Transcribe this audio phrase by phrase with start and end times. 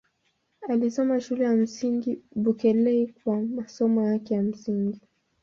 [0.69, 5.01] Alisoma Shule ya Msingi Bulekei kwa masomo yake ya msingi.